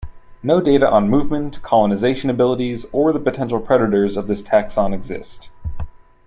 [0.41, 5.49] No data on movement, colonization abilities, or the potential predators of this taxon exist.